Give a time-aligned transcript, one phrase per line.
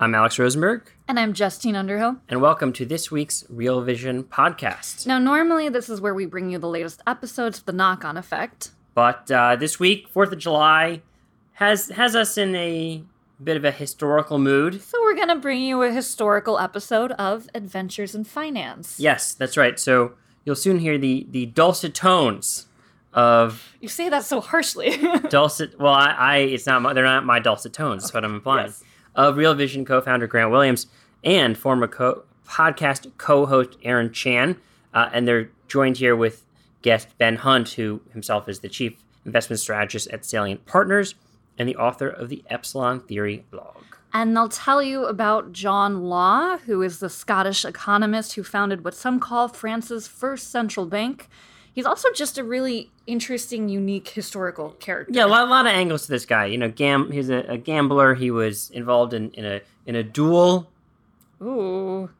[0.00, 0.90] I'm Alex Rosenberg.
[1.06, 2.16] And I'm Justine Underhill.
[2.28, 5.06] And welcome to this week's Real Vision podcast.
[5.06, 8.16] Now, normally this is where we bring you the latest episodes, of the knock on
[8.16, 8.72] effect.
[8.94, 11.02] But uh, this week, 4th of July,
[11.54, 13.04] has has us in a
[13.42, 14.82] bit of a historical mood.
[14.82, 18.98] So we're going to bring you a historical episode of Adventures in Finance.
[18.98, 19.78] Yes, that's right.
[19.78, 22.66] So you'll soon hear the, the dulcet tones
[23.12, 23.76] of.
[23.80, 24.98] You say that so harshly.
[25.28, 25.78] dulcet.
[25.78, 28.02] Well, I, I it's not my, they're not my dulcet tones.
[28.02, 28.66] That's what I'm implying.
[28.66, 28.82] Yes
[29.14, 30.86] of Real Vision co founder Grant Williams
[31.22, 34.56] and former co- podcast co host Aaron Chan.
[34.92, 36.44] Uh, and they're joined here with
[36.82, 41.14] guest Ben Hunt, who himself is the chief investment strategist at Salient Partners
[41.58, 43.82] and the author of the Epsilon Theory blog.
[44.12, 48.94] And they'll tell you about John Law, who is the Scottish economist who founded what
[48.94, 51.28] some call France's first central bank
[51.74, 55.12] he's also just a really interesting, unique historical character.
[55.12, 56.46] Yeah, a lot, a lot of angles to this guy.
[56.46, 58.14] You know, gam he's a, a gambler.
[58.14, 60.70] He was involved in, in a in a duel.
[61.42, 62.10] Ooh,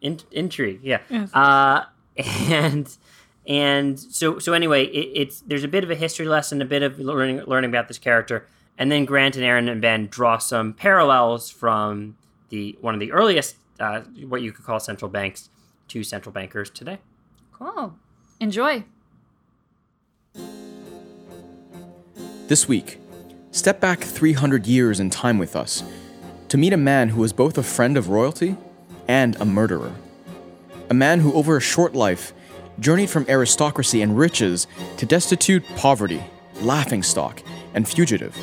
[0.00, 0.80] in, intrigue.
[0.82, 0.98] Yeah.
[1.08, 1.32] Yes.
[1.34, 1.84] Uh,
[2.16, 2.96] and
[3.46, 6.82] and so so anyway, it, it's there's a bit of a history lesson, a bit
[6.82, 8.46] of learning learning about this character,
[8.78, 12.16] and then Grant and Aaron and Ben draw some parallels from
[12.50, 15.48] the one of the earliest uh, what you could call central banks
[15.88, 16.98] to central bankers today.
[17.52, 17.94] Cool.
[18.40, 18.84] Enjoy.
[22.48, 22.98] This week,
[23.52, 25.84] step back 300 years in time with us
[26.48, 28.56] to meet a man who was both a friend of royalty
[29.06, 29.92] and a murderer.
[30.90, 32.34] A man who, over a short life,
[32.80, 34.66] journeyed from aristocracy and riches
[34.96, 36.22] to destitute poverty,
[36.60, 37.42] laughingstock,
[37.74, 38.36] and fugitive.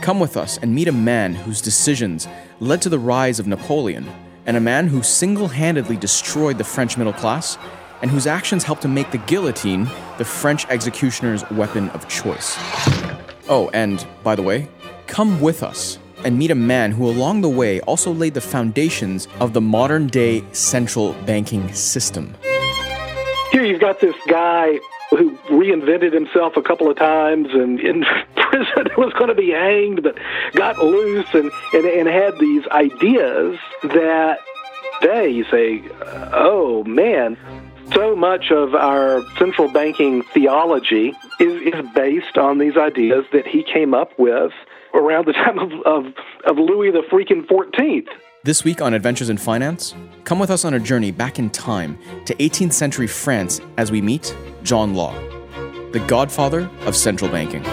[0.00, 2.26] Come with us and meet a man whose decisions
[2.58, 4.10] led to the rise of Napoleon,
[4.44, 7.58] and a man who single handedly destroyed the French middle class
[8.02, 9.88] and whose actions helped to make the guillotine
[10.18, 12.56] the French executioner's weapon of choice.
[13.48, 14.68] Oh, and by the way,
[15.06, 19.28] come with us and meet a man who along the way also laid the foundations
[19.40, 22.34] of the modern day central banking system.
[23.52, 24.78] Here you've got this guy
[25.10, 28.04] who reinvented himself a couple of times and in
[28.36, 30.18] prison was going to be hanged but
[30.54, 34.38] got loose and, and, and had these ideas that
[35.00, 35.82] today you say,
[36.32, 37.36] oh man,
[37.92, 43.62] so much of our central banking theology is, is based on these ideas that he
[43.62, 44.52] came up with
[44.94, 46.06] around the time of, of,
[46.46, 48.08] of Louis the freaking 14th.
[48.44, 51.98] This week on Adventures in Finance, come with us on a journey back in time
[52.26, 55.14] to 18th century France as we meet John Law,
[55.92, 57.64] the godfather of central banking.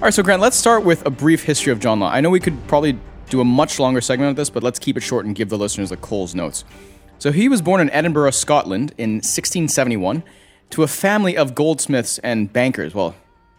[0.00, 2.08] All right, so Grant, let's start with a brief history of John Law.
[2.10, 4.96] I know we could probably do a much longer segment of this, but let's keep
[4.96, 6.64] it short and give the listeners the Coles notes.
[7.18, 10.22] So he was born in Edinburgh, Scotland in 1671
[10.70, 12.94] to a family of goldsmiths and bankers.
[12.94, 13.14] Well,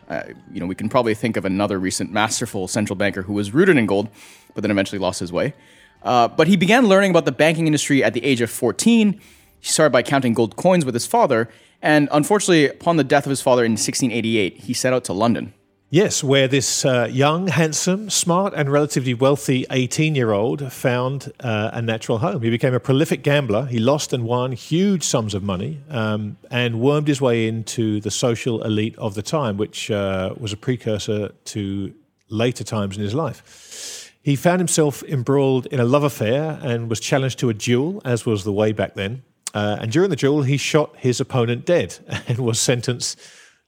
[0.10, 3.54] uh, you know, we can probably think of another recent masterful central banker who was
[3.54, 4.10] rooted in gold,
[4.56, 5.54] but then eventually lost his way.
[6.02, 9.22] Uh, but he began learning about the banking industry at the age of 14.
[9.60, 11.50] He started by counting gold coins with his father,
[11.84, 15.54] and unfortunately, upon the death of his father in 1688, he set out to London.
[15.94, 21.72] Yes, where this uh, young, handsome, smart, and relatively wealthy 18 year old found uh,
[21.74, 22.42] a natural home.
[22.42, 23.66] He became a prolific gambler.
[23.66, 28.10] He lost and won huge sums of money um, and wormed his way into the
[28.10, 31.94] social elite of the time, which uh, was a precursor to
[32.30, 34.14] later times in his life.
[34.22, 38.26] He found himself embroiled in a love affair and was challenged to a duel, as
[38.26, 39.24] was the way back then.
[39.54, 42.00] Uh, and during the duel, he shot his opponent dead
[42.30, 43.20] and was sentenced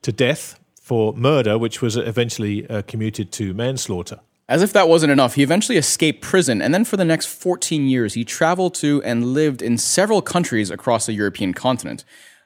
[0.03, 4.19] to death for murder, which was eventually uh, commuted to manslaughter.
[4.50, 7.88] As if that wasn't enough, he eventually escaped prison, and then for the next 14
[7.88, 12.03] years, he traveled to and lived in several countries across the European continent.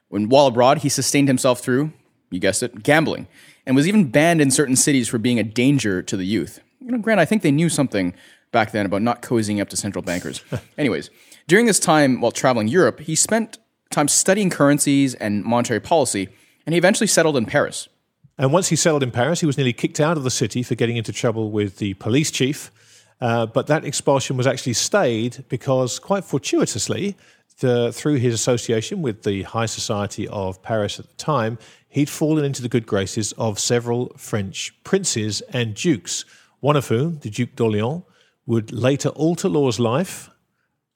[0.10, 1.92] When while abroad, he sustained himself through,
[2.30, 3.28] you guessed it, gambling,
[3.66, 6.60] and was even banned in certain cities for being a danger to the youth.
[6.80, 8.14] You know, Grant, I think they knew something
[8.52, 10.44] back then about not cozying up to central bankers.
[10.78, 11.10] Anyways,
[11.48, 13.58] during this time while traveling Europe, he spent
[13.90, 16.30] time studying currencies and monetary policy,
[16.68, 17.90] and he eventually settled in Paris.
[18.38, 20.76] And once he settled in Paris, he was nearly kicked out of the city for
[20.76, 22.72] getting into trouble with the police chief.
[23.20, 27.18] Uh, but that expulsion was actually stayed because, quite fortuitously,
[27.60, 31.58] the, through his association with the high society of Paris at the time,
[31.90, 36.26] he'd fallen into the good graces of several French princes and dukes,
[36.60, 38.04] one of whom, the Duc d'Orléans,
[38.46, 40.30] would later alter Law's life,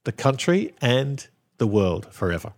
[0.03, 1.27] the country, and
[1.57, 2.53] the world forever.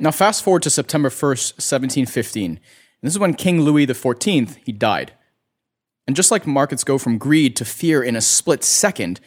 [0.00, 2.60] Now, fast forward to September 1st, 1715.
[3.02, 5.12] This is when King Louis XIV, he died.
[6.06, 9.20] And just like markets go from greed to fear in a split second,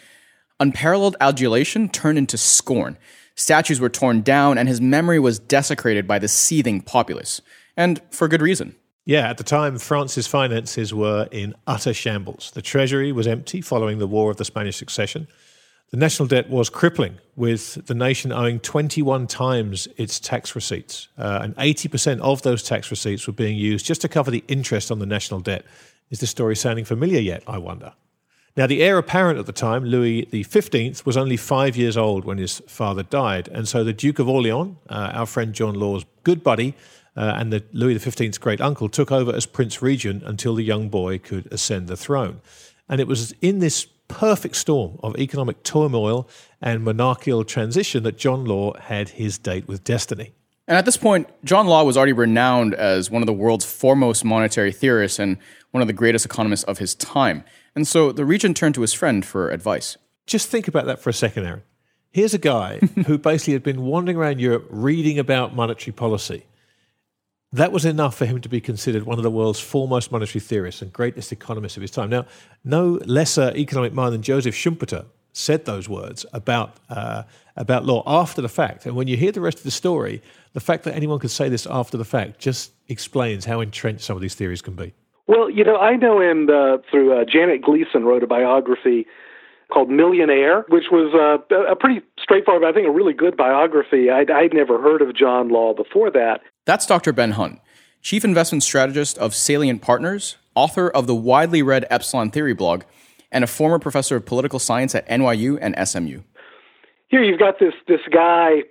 [0.60, 2.98] unparalleled adulation turned into scorn.
[3.36, 7.42] Statues were torn down, and his memory was desecrated by the seething populace.
[7.78, 8.76] And for good reason.
[9.06, 12.52] Yeah, at the time, France's finances were in utter shambles.
[12.54, 15.28] The treasury was empty following the War of the Spanish Succession.
[15.92, 21.10] The national debt was crippling, with the nation owing 21 times its tax receipts.
[21.18, 24.90] Uh, and 80% of those tax receipts were being used just to cover the interest
[24.90, 25.66] on the national debt.
[26.10, 27.94] Is this story sounding familiar yet, I wonder?
[28.56, 32.38] Now, the heir apparent at the time, Louis XV, was only five years old when
[32.38, 33.50] his father died.
[33.50, 36.74] And so the Duke of Orleans, uh, our friend John Law's good buddy,
[37.18, 40.88] uh, and the Louis XV's great uncle took over as Prince Regent until the young
[40.88, 42.40] boy could ascend the throne.
[42.88, 46.28] And it was in this perfect storm of economic turmoil
[46.62, 50.34] and monarchical transition that John Law had his date with destiny.
[50.68, 54.24] And at this point, John Law was already renowned as one of the world's foremost
[54.24, 55.38] monetary theorists and
[55.72, 57.44] one of the greatest economists of his time.
[57.76, 59.98] And so the regent turned to his friend for advice.
[60.28, 61.64] Just think about that for a second, Aaron.
[62.12, 62.78] Here's a guy
[63.08, 66.46] who basically had been wandering around Europe reading about monetary policy.
[67.54, 70.82] That was enough for him to be considered one of the world's foremost monetary theorists
[70.82, 72.10] and greatest economists of his time.
[72.10, 72.26] Now,
[72.64, 77.24] no lesser economic mind than Joseph Schumpeter said those words about uh,
[77.58, 78.86] about law after the fact.
[78.86, 80.22] And when you hear the rest of the story,
[80.54, 84.16] the fact that anyone could say this after the fact just explains how entrenched some
[84.16, 84.94] of these theories can be.
[85.28, 89.06] Well, you know, I know him uh, through uh, Janet Gleeson wrote a biography
[89.72, 94.10] called Millionaire, which was uh, a pretty straightforward, I think a really good biography.
[94.10, 96.42] I'd, I'd never heard of John Law before that.
[96.66, 97.14] That's Dr.
[97.14, 97.60] Ben Hunt,
[98.02, 102.84] Chief Investment Strategist of Salient Partners, author of the widely read Epsilon Theory blog,
[103.32, 106.22] and a former professor of political science at NYU and SMU.
[107.08, 108.64] Here you've got this this guy,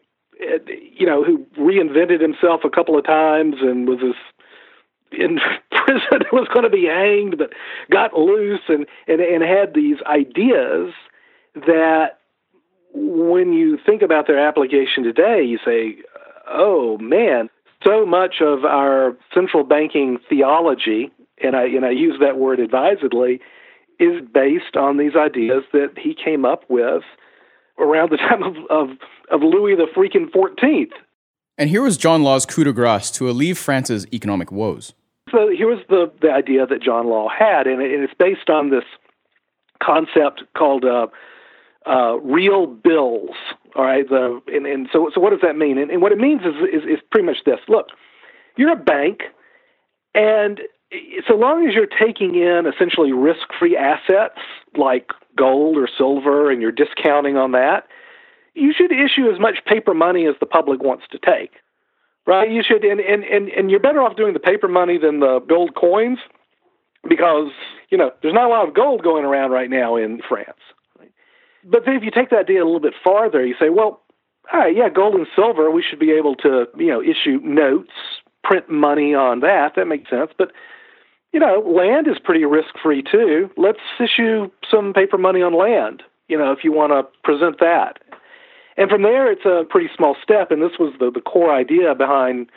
[0.43, 4.17] uh, you know, who reinvented himself a couple of times and was this
[5.12, 5.38] in
[6.08, 7.50] prison was going to be hanged, but
[7.90, 10.92] got loose and, and and had these ideas
[11.54, 12.19] that
[12.92, 15.96] when you think about their application today, you say,
[16.48, 17.48] "Oh man,
[17.84, 21.10] so much of our central banking theology,
[21.42, 23.40] and I and I use that word advisedly,
[23.98, 27.02] is based on these ideas that he came up with
[27.78, 28.88] around the time of of,
[29.31, 30.92] of Louis the freaking Fourteenth."
[31.58, 34.94] And here was John Law's coup de grace to alleviate France's economic woes.
[35.30, 38.50] So here was the the idea that John Law had, and, it, and it's based
[38.50, 38.84] on this
[39.82, 41.06] concept called uh,
[41.87, 43.30] uh, real bills.
[43.76, 45.78] All right, the and, and so so what does that mean?
[45.78, 47.60] And, and what it means is, is is pretty much this.
[47.68, 47.88] Look,
[48.56, 49.22] you're a bank,
[50.14, 50.60] and
[51.26, 54.40] so long as you're taking in essentially risk-free assets
[54.76, 57.87] like gold or silver, and you're discounting on that,
[58.54, 61.52] you should issue as much paper money as the public wants to take
[62.30, 62.49] right?
[62.49, 65.40] You should, and, and, and, and you're better off doing the paper money than the
[65.40, 66.20] gold coins
[67.08, 67.50] because,
[67.90, 70.60] you know, there's not a lot of gold going around right now in France.
[71.64, 74.00] But then if you take that idea a little bit farther, you say, well,
[74.52, 77.90] all right, yeah, gold and silver, we should be able to, you know, issue notes,
[78.44, 79.72] print money on that.
[79.75, 80.30] That makes sense.
[80.38, 80.52] But,
[81.32, 83.50] you know, land is pretty risk free too.
[83.56, 87.99] Let's issue some paper money on land, you know, if you want to present that.
[88.80, 90.50] And from there, it's a pretty small step.
[90.50, 92.50] And this was the, the core idea behind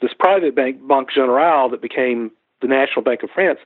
[0.00, 2.30] this private bank, Banque Generale, that became
[2.62, 3.58] the National Bank of France.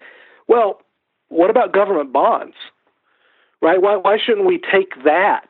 [0.48, 0.80] Well,
[1.28, 2.56] what about government bonds?
[3.60, 3.82] Right?
[3.82, 5.48] Why, why shouldn't we take that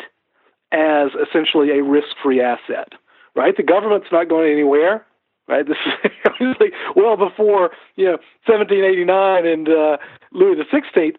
[0.73, 2.93] as essentially a risk free asset?
[3.37, 3.57] Right?
[3.57, 5.07] The government's not going anywhere.
[5.47, 5.65] Right?
[5.65, 9.97] This is obviously well before you know 1789 and uh,
[10.33, 11.17] Louis the Sixteenth.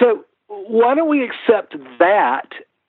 [0.00, 2.48] So why don't we accept that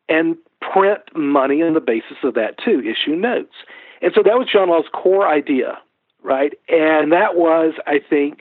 [0.09, 3.55] and print money on the basis of that too, issue notes.
[4.01, 5.79] And so that was John Law's core idea,
[6.23, 6.53] right?
[6.67, 8.39] And that was, I think,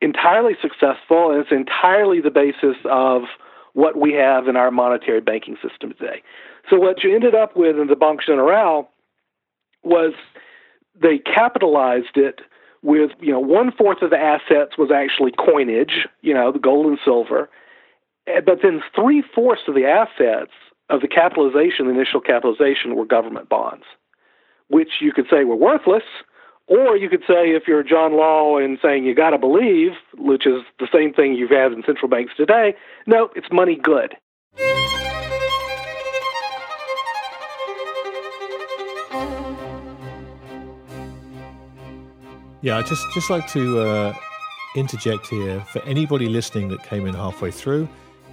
[0.00, 3.22] entirely successful, and it's entirely the basis of
[3.72, 6.22] what we have in our monetary banking system today.
[6.68, 8.88] So what you ended up with in the Banque Generale
[9.82, 10.12] was
[11.00, 12.40] they capitalized it
[12.82, 16.86] with you know one fourth of the assets was actually coinage, you know, the gold
[16.86, 17.48] and silver,
[18.26, 20.52] eh, but then three fourths of the assets
[20.88, 23.84] of the capitalization, the initial capitalization, were government bonds,
[24.68, 26.04] which you could say were worthless,
[26.68, 30.46] or you could say if you're John Law and saying you got to believe, which
[30.46, 32.74] is the same thing you've had in central banks today,
[33.06, 34.16] no, it's money good.
[42.62, 44.14] Yeah, I just just like to uh,
[44.74, 47.88] interject here for anybody listening that came in halfway through.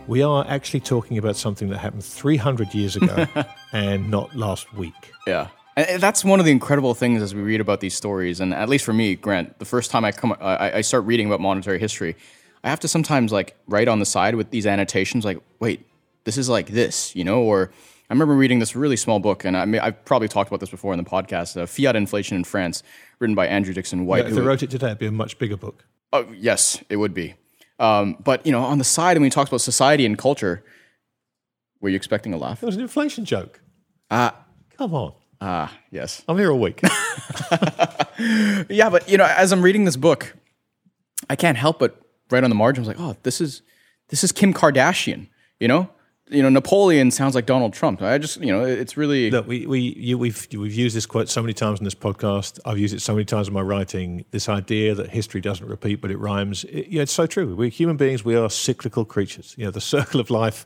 [0.06, 3.26] We are actually talking about something that happened 300 years ago
[3.72, 5.14] and not last week.
[5.26, 5.48] Yeah.
[5.78, 8.40] And that's one of the incredible things as we read about these stories.
[8.40, 11.28] And at least for me, Grant, the first time I come, I, I start reading
[11.28, 12.16] about monetary history,
[12.64, 15.86] I have to sometimes like write on the side with these annotations, like, wait,
[16.26, 17.42] this is like this, you know?
[17.42, 17.72] Or
[18.10, 20.70] I remember reading this really small book, and I mean, I've probably talked about this
[20.70, 22.84] before in the podcast, uh, Fiat Inflation in France,
[23.20, 24.24] written by Andrew Dickson White.
[24.24, 25.86] Yeah, if they wrote it today, it'd be a much bigger book.
[26.12, 27.36] Oh, yes, it would be.
[27.84, 30.64] Um, but, you know, on the side, when he talks about society and culture,
[31.82, 32.64] were you expecting a laugh?
[32.64, 33.60] It was an inflation joke.
[34.10, 34.46] Ah,
[34.78, 35.14] Come on.
[35.42, 36.24] ah, yes.
[36.28, 36.82] I'm here all week.
[38.70, 40.36] Yeah, but you know, as I'm reading this book,
[41.30, 42.00] I can't help but
[42.30, 42.84] write on the margin.
[42.84, 43.62] I was like, oh, this is
[44.10, 45.28] this is Kim Kardashian.
[45.60, 45.90] You know,
[46.30, 48.02] you know, Napoleon sounds like Donald Trump.
[48.02, 51.30] I just, you know, it's really Look, we, we, you, we've, we've used this quote
[51.30, 52.60] so many times in this podcast.
[52.66, 54.26] I've used it so many times in my writing.
[54.32, 56.64] This idea that history doesn't repeat, but it rhymes.
[56.66, 57.56] It, yeah, it's so true.
[57.56, 58.24] We're human beings.
[58.24, 59.54] We are cyclical creatures.
[59.58, 60.66] You know, the circle of life,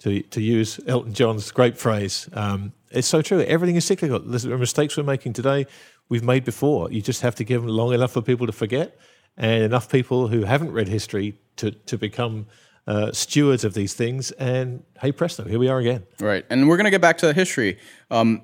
[0.00, 3.40] to, to use Elton John's great phrase, um, it's so true.
[3.42, 4.18] Everything is cyclical.
[4.20, 5.66] The mistakes we're making today,
[6.08, 6.90] we've made before.
[6.90, 8.96] You just have to give them long enough for people to forget
[9.36, 12.46] and enough people who haven't read history to, to become
[12.88, 14.30] uh, stewards of these things.
[14.32, 16.06] And hey, presto, here we are again.
[16.20, 16.44] Right.
[16.48, 17.78] And we're going to get back to the history
[18.10, 18.42] um,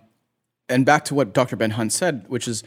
[0.69, 1.57] and back to what Dr.
[1.57, 2.63] Ben Hunt said, which is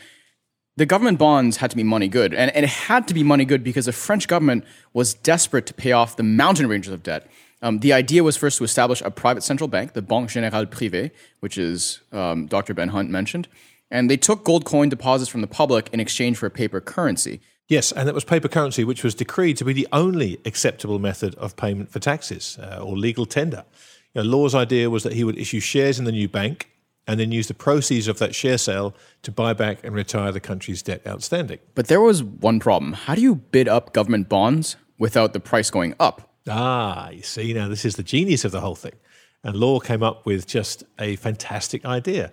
[0.76, 2.34] the government bonds had to be money good.
[2.34, 5.74] And, and it had to be money good because the French government was desperate to
[5.74, 7.30] pay off the mountain ranges of debt.
[7.62, 11.12] Um, the idea was first to establish a private central bank, the Banque Générale Privée,
[11.42, 12.74] which is um, Dr.
[12.74, 13.48] Ben Hunt mentioned.
[13.92, 17.40] And they took gold coin deposits from the public in exchange for a paper currency.
[17.68, 21.36] Yes, and that was paper currency, which was decreed to be the only acceptable method
[21.36, 23.66] of payment for taxes uh, or legal tender.
[24.14, 26.70] You know, Law's idea was that he would issue shares in the new bank
[27.08, 28.94] and then use the proceeds of that share sale
[29.24, 31.60] to buy back and retire the country's debt outstanding.
[31.76, 32.94] But there was one problem.
[32.94, 36.30] How do you bid up government bonds without the price going up?
[36.50, 38.94] Ah, you see, now this is the genius of the whole thing.
[39.44, 42.32] And Law came up with just a fantastic idea.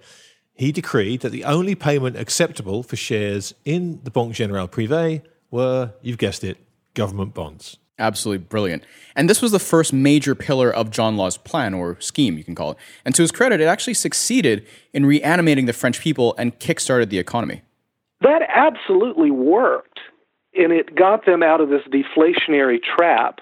[0.55, 5.93] He decreed that the only payment acceptable for shares in the Banque Générale Privée were,
[6.01, 6.59] you've guessed it,
[6.95, 7.77] government bonds.
[7.99, 8.85] Absolutely brilliant.
[9.15, 12.55] And this was the first major pillar of John Law's plan, or scheme, you can
[12.55, 12.79] call it.
[13.05, 17.19] And to his credit, it actually succeeded in reanimating the French people and kickstarted the
[17.19, 17.63] economy.
[18.21, 20.01] That absolutely worked.
[20.57, 23.41] And it got them out of this deflationary trap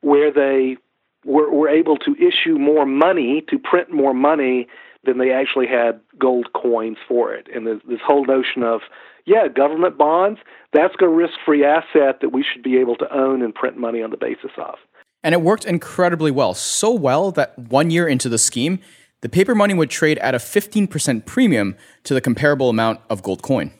[0.00, 0.76] where they
[1.24, 4.68] were, were able to issue more money, to print more money
[5.06, 7.46] than they actually had gold coins for it.
[7.54, 8.80] And this, this whole notion of,
[9.26, 10.40] yeah, government bonds,
[10.72, 14.02] that's a risk free asset that we should be able to own and print money
[14.02, 14.74] on the basis of.
[15.22, 16.54] And it worked incredibly well.
[16.54, 18.80] So well that one year into the scheme,
[19.22, 23.42] the paper money would trade at a 15% premium to the comparable amount of gold
[23.42, 23.72] coin.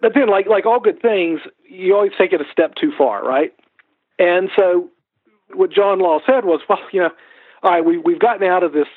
[0.00, 3.24] But then, like like all good things, you always take it a step too far,
[3.24, 3.54] right?
[4.18, 4.90] And so,
[5.54, 7.10] what John Law said was, well, you know,
[7.62, 8.88] all right, we we've gotten out of this,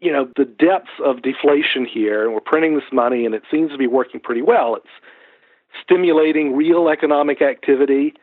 [0.00, 3.72] you know, the depths of deflation here, and we're printing this money, and it seems
[3.72, 4.76] to be working pretty well.
[4.76, 4.86] It's
[5.82, 8.14] stimulating real economic activity,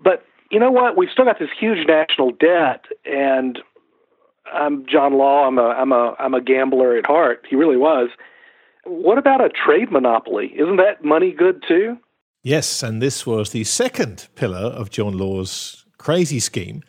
[0.00, 0.96] but you know what?
[0.96, 3.58] We've still got this huge national debt, and
[4.52, 5.46] I'm John Law.
[5.46, 7.46] I'm a I'm a I'm a gambler at heart.
[7.48, 8.10] He really was.
[8.84, 10.52] What about a trade monopoly?
[10.54, 11.96] Isn't that money good too?
[12.42, 16.82] Yes, and this was the second pillar of John Law's crazy scheme.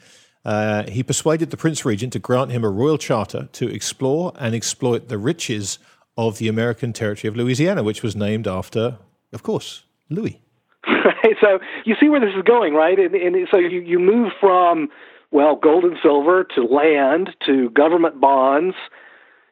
[0.46, 4.54] Uh, he persuaded the Prince Regent to grant him a royal charter to explore and
[4.54, 5.80] exploit the riches
[6.18, 9.00] of the American territory of Louisiana, which was named after,
[9.34, 10.42] of course, Louis.
[10.88, 11.36] Right.
[11.42, 12.98] So you see where this is going, right?
[12.98, 14.90] And, and so you, you move from
[15.32, 18.76] well, gold and silver to land to government bonds.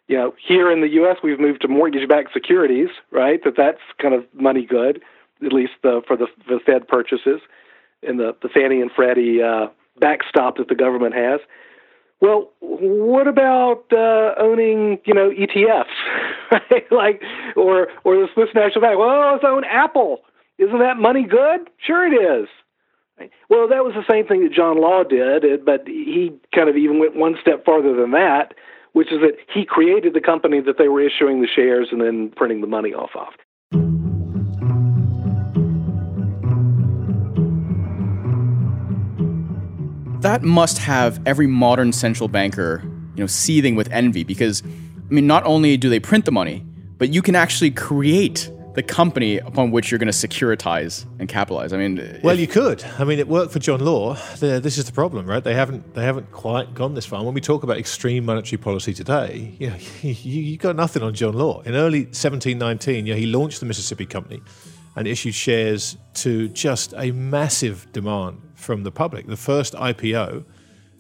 [0.08, 3.44] You know, here in the U.S., we've moved to mortgage-backed securities, right?
[3.44, 5.02] That that's kind of money good,
[5.46, 7.42] at least the, for the, the Fed purchases
[8.02, 9.68] and the the Fannie and Freddie uh,
[10.00, 11.40] backstop that the government has.
[12.22, 15.86] Well, what about uh, owning, you know, ETFs,
[16.52, 16.92] right?
[16.92, 17.22] like,
[17.58, 18.98] or or the Swiss National Bank?
[18.98, 20.20] Well, let's own Apple.
[20.58, 21.70] Isn't that money good?
[21.86, 22.48] Sure, it is.
[23.50, 27.00] Well, that was the same thing that John Law did, but he kind of even
[27.00, 28.54] went one step farther than that,
[28.94, 32.32] which is that he created the company that they were issuing the shares and then
[32.36, 33.34] printing the money off of.
[40.24, 42.82] That must have every modern central banker,
[43.16, 46.66] you know, seething with envy because I mean, not only do they print the money,
[46.98, 51.74] but you can actually create the company upon which you're going to securitize and capitalize.
[51.74, 52.86] I mean, well, you could.
[52.98, 54.14] I mean, it worked for John Law.
[54.40, 55.44] This is the problem, right?
[55.44, 57.22] They haven't they haven't quite gone this far.
[57.22, 61.14] when we talk about extreme monetary policy today, you know, you, you got nothing on
[61.14, 61.60] John Law.
[61.64, 64.42] In early 1719, you know, he launched the Mississippi Company
[64.96, 69.28] and issued shares to just a massive demand from the public.
[69.28, 70.46] The first IPO,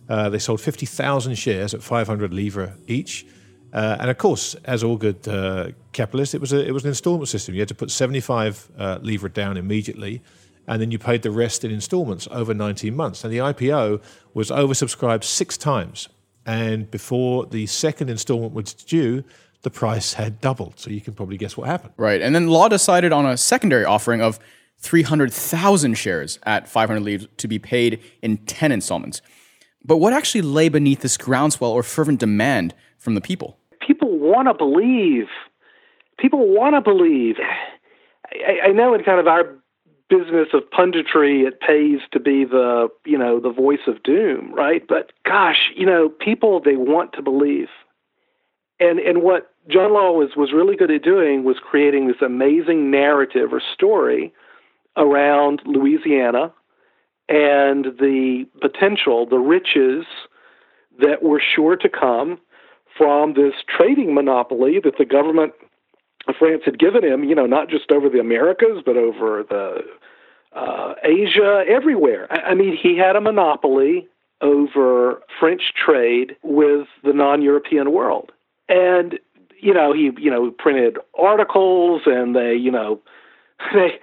[0.10, 3.26] uh, they sold 50,000 shares at 500 livres each.
[3.72, 6.90] Uh, and of course, as all good uh, capitalists, it was a, it was an
[6.90, 7.56] installment system.
[7.56, 10.22] You had to put 75 uh, livre down immediately,
[10.68, 13.24] and then you paid the rest in installments over 19 months.
[13.24, 14.02] And the IPO
[14.34, 16.08] was oversubscribed six times.
[16.46, 19.24] And before the second installment was due,
[19.64, 20.80] the price had doubled.
[20.80, 21.94] So you can probably guess what happened.
[21.98, 22.22] Right.
[22.22, 24.40] And then Law decided on a secondary offering of
[24.84, 29.22] 300,000 shares at 500 livres to be paid in 10 installments.
[29.84, 33.58] But what actually lay beneath this groundswell or fervent demand from the people?
[33.86, 35.28] people want to believe.
[36.18, 37.36] People want to believe.
[38.32, 39.44] I, I know in kind of our
[40.10, 44.84] business of punditry, it pays to be the you know the voice of doom, right?
[44.88, 47.68] But gosh, you know, people they want to believe,
[48.80, 52.92] and and what John Law was was really good at doing was creating this amazing
[52.92, 54.34] narrative or story
[54.98, 56.54] around Louisiana
[57.30, 60.06] and the potential, the riches
[61.00, 62.40] that were sure to come
[62.98, 65.54] from this trading monopoly that the government
[66.28, 69.82] of France had given him, you know, not just over the Americas, but over the
[70.56, 72.28] uh, Asia, everywhere.
[72.32, 74.08] I, I mean, he had a monopoly
[74.42, 78.32] over French trade with the non-European world,
[78.70, 79.20] and
[79.60, 83.00] you know, he you know printed articles, and they you know
[83.74, 84.00] they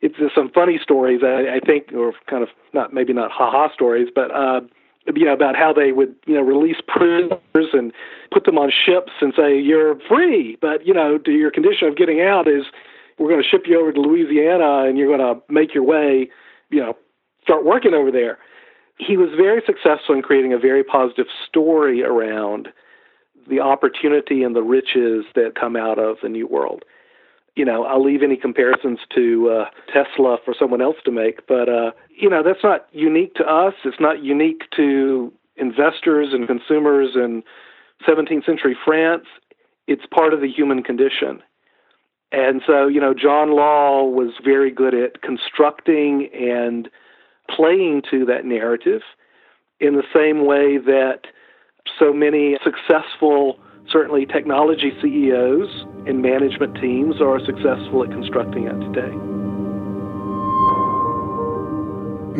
[0.00, 3.72] it's some funny stories I, I think, or kind of not maybe not ha ha
[3.72, 4.30] stories, but.
[4.30, 4.60] uh
[5.16, 7.40] you know, about how they would, you know, release prisoners
[7.72, 7.92] and
[8.30, 12.20] put them on ships and say, you're free, but, you know, your condition of getting
[12.20, 12.66] out is
[13.18, 16.30] we're going to ship you over to Louisiana and you're going to make your way,
[16.70, 16.96] you know,
[17.42, 18.38] start working over there.
[18.98, 22.68] He was very successful in creating a very positive story around
[23.48, 26.84] the opportunity and the riches that come out of the New World
[27.54, 31.46] you know, I'll leave any comparisons to uh, Tesla for someone else to make.
[31.46, 33.74] But, uh, you know, that's not unique to us.
[33.84, 37.42] It's not unique to investors and consumers in
[38.08, 39.26] 17th century France.
[39.86, 41.42] It's part of the human condition.
[42.30, 46.88] And so, you know, John Law was very good at constructing and
[47.54, 49.02] playing to that narrative
[49.78, 51.26] in the same way that
[51.98, 53.58] so many successful
[53.92, 59.12] certainly technology CEOs and management teams are successful at constructing it today.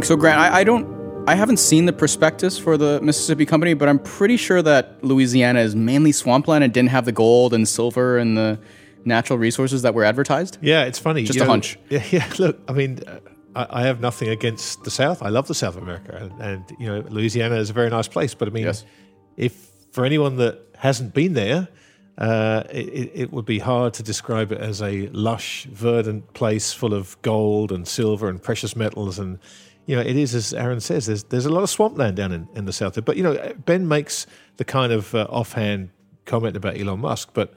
[0.04, 3.88] So, Grant, I, I don't I haven't seen the prospectus for the Mississippi Company, but
[3.88, 8.18] I'm pretty sure that Louisiana is mainly swampland and didn't have the gold and silver
[8.18, 8.58] and the
[9.04, 10.58] natural resources that were advertised.
[10.60, 11.22] Yeah, it's funny.
[11.22, 11.78] Just you a know, hunch.
[11.90, 13.20] Yeah, yeah, look, I mean, uh,
[13.54, 15.22] I, I, have nothing against the South.
[15.22, 18.08] I love the South of America, and, and, you know, Louisiana is a very nice
[18.08, 18.34] place.
[18.34, 18.84] But I mean, yes.
[19.36, 21.68] if for anyone that hasn't been there,
[22.18, 26.92] uh, it, it, would be hard to describe it as a lush, verdant place full
[26.92, 29.18] of gold and silver and precious metals.
[29.18, 29.38] And,
[29.86, 32.48] you know, it is, as Aaron says, there's, there's a lot of swampland down in,
[32.54, 33.02] in the south.
[33.04, 34.26] But, you know, Ben makes
[34.56, 35.90] the kind of uh, offhand
[36.24, 37.54] comment about Elon Musk, but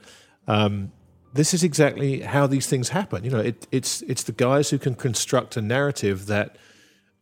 [0.48, 0.90] um,
[1.32, 3.24] this is exactly how these things happen.
[3.24, 6.56] You know, it, it's, it's the guys who can construct a narrative that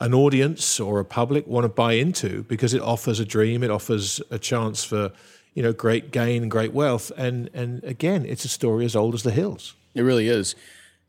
[0.00, 3.70] an audience or a public want to buy into because it offers a dream, it
[3.70, 5.12] offers a chance for
[5.54, 7.11] you know, great gain and great wealth.
[7.16, 9.74] And and again, it's a story as old as the hills.
[9.94, 10.54] It really is.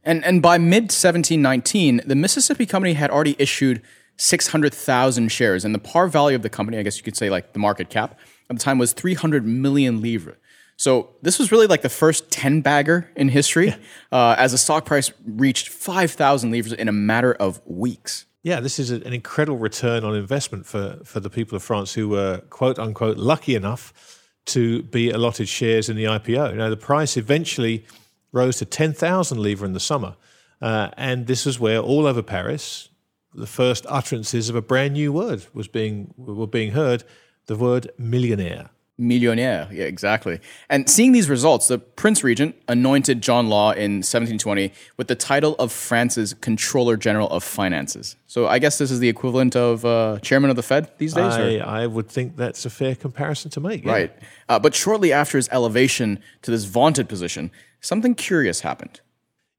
[0.04, 3.82] And and by mid 1719, the Mississippi Company had already issued
[4.17, 7.54] 600,000 shares, and the par value of the company, I guess you could say like
[7.54, 8.17] the market cap
[8.50, 10.38] at the time was 300 million livres.
[10.78, 13.78] So this was really like the first 10 bagger in history, yeah.
[14.12, 18.26] uh, as the stock price reached 5,000 livres in a matter of weeks.
[18.45, 22.10] Yeah, this is an incredible return on investment for, for the people of France who
[22.10, 23.91] were quote unquote lucky enough
[24.45, 26.55] to be allotted shares in the IPO.
[26.55, 27.88] Now, the price eventually
[28.31, 30.15] rose to 10,000 livres in the summer.
[30.62, 32.89] Uh, and this was where all over Paris,
[33.34, 37.03] the first utterances of a brand new word was being, were being heard,
[37.47, 38.69] the word millionaire.
[38.97, 40.39] Millionaire, yeah, exactly.
[40.69, 45.53] And seeing these results, the Prince Regent anointed John Law in 1720 with the title
[45.60, 48.15] of France's Controller General of Finances.
[48.25, 51.34] So I guess this is the equivalent of uh, Chairman of the Fed these days?
[51.34, 53.84] I, I, would think that's a fair comparison to make.
[53.84, 53.91] Yeah.
[53.91, 54.13] Right.
[54.47, 59.01] Uh, but shortly after his elevation to this vaunted position, something curious happened.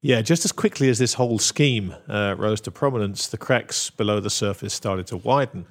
[0.01, 4.19] Yeah, just as quickly as this whole scheme uh, rose to prominence, the cracks below
[4.19, 5.67] the surface started to widen.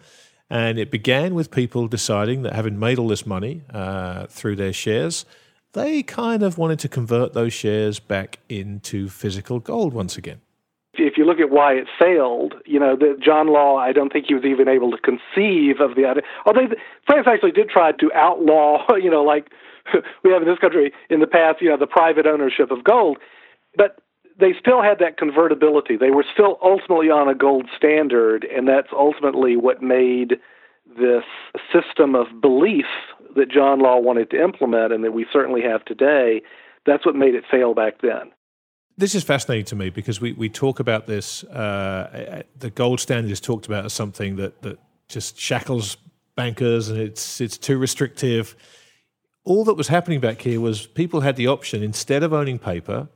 [0.49, 4.73] And it began with people deciding that having made all this money uh, through their
[4.73, 5.25] shares,
[5.73, 10.41] they kind of wanted to convert those shares back into physical gold once again.
[10.95, 14.27] If you look at why it failed, you know, the John Law, I don't think
[14.29, 16.23] he was even able to conceive of the idea.
[16.47, 16.69] Although
[17.07, 19.51] France actually did try to outlaw, you know, like
[20.25, 23.19] we have in this country in the past, you know, the private ownership of gold.
[23.77, 23.99] But
[24.39, 25.97] they still had that convertibility.
[25.97, 30.35] They were still ultimately on a gold standard, and that's ultimately what made
[30.99, 31.25] this
[31.73, 32.87] system of belief
[33.35, 36.43] that John Law wanted to implement and that we certainly have today,
[36.85, 38.33] that's what made it fail back then.
[38.99, 41.45] This is fascinating to me because we, we talk about this.
[41.45, 45.99] Uh, the gold standard is talked about as something that, that just shackles
[46.35, 48.57] bankers and it's it's too restrictive.
[49.45, 53.09] All that was happening back here was people had the option instead of owning paper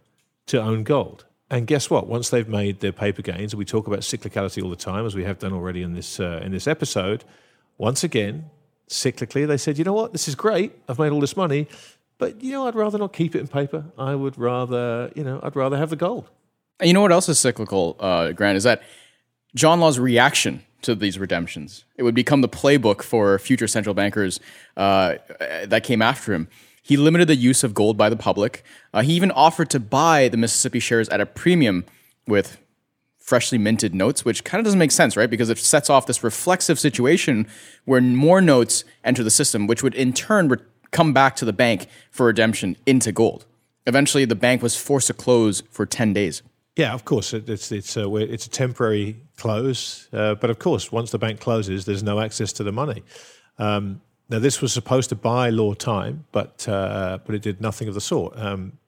[0.50, 1.24] to own gold.
[1.50, 2.06] And guess what?
[2.06, 5.24] Once they've made their paper gains, we talk about cyclicality all the time, as we
[5.24, 7.24] have done already in this uh, in this episode.
[7.76, 8.50] Once again,
[8.88, 10.12] cyclically, they said, "You know what?
[10.12, 10.72] This is great.
[10.88, 11.66] I've made all this money,
[12.18, 13.84] but you know, I'd rather not keep it in paper.
[13.98, 16.28] I would rather, you know, I'd rather have the gold."
[16.78, 18.56] And you know what else is cyclical, uh, Grant?
[18.56, 18.82] Is that
[19.54, 21.84] John Law's reaction to these redemptions?
[21.96, 24.40] It would become the playbook for future central bankers
[24.76, 25.16] uh,
[25.66, 26.48] that came after him.
[26.90, 28.64] He limited the use of gold by the public.
[28.92, 31.84] Uh, he even offered to buy the Mississippi shares at a premium
[32.26, 32.58] with
[33.16, 35.30] freshly minted notes, which kind of doesn't make sense, right?
[35.30, 37.46] Because it sets off this reflexive situation
[37.84, 40.58] where more notes enter the system, which would in turn re-
[40.90, 43.46] come back to the bank for redemption into gold.
[43.86, 46.42] Eventually, the bank was forced to close for 10 days.
[46.74, 51.12] Yeah, of course, it's it's a, it's a temporary close, uh, but of course, once
[51.12, 53.04] the bank closes, there's no access to the money.
[53.58, 57.88] Um, now, this was supposed to buy law time, but uh, but it did nothing
[57.88, 58.38] of the sort.
[58.38, 58.78] Um,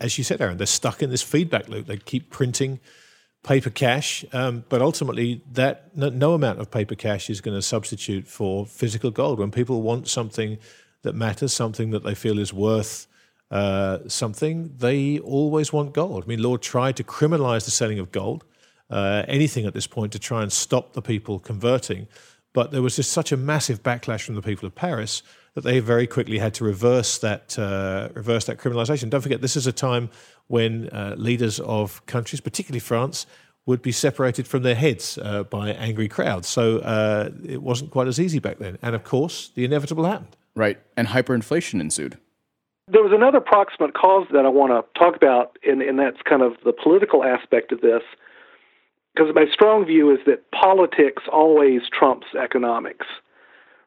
[0.00, 1.86] as you said, Aaron, they're stuck in this feedback loop.
[1.86, 2.78] They keep printing
[3.42, 7.62] paper cash, um, but ultimately, that no, no, amount of paper cash is going to
[7.62, 9.40] substitute for physical gold.
[9.40, 10.58] When people want something
[11.02, 13.08] that matters, something that they feel is worth
[13.50, 16.22] uh, something, they always want gold.
[16.22, 18.44] I mean, Law tried to criminalize the selling of gold,
[18.90, 22.06] uh, anything at this point, to try and stop the people converting.
[22.52, 25.22] But there was just such a massive backlash from the people of Paris
[25.54, 29.10] that they very quickly had to reverse that uh, reverse that criminalisation.
[29.10, 30.10] Don't forget, this is a time
[30.48, 33.26] when uh, leaders of countries, particularly France,
[33.66, 36.48] would be separated from their heads uh, by angry crowds.
[36.48, 38.76] So uh, it wasn't quite as easy back then.
[38.82, 40.36] And of course, the inevitable happened.
[40.54, 42.18] Right, and hyperinflation ensued.
[42.88, 46.42] There was another proximate cause that I want to talk about, and, and that's kind
[46.42, 48.02] of the political aspect of this
[49.14, 53.06] because my strong view is that politics always trumps economics,